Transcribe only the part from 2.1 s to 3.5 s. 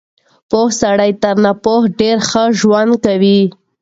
ښه ژوند کوي.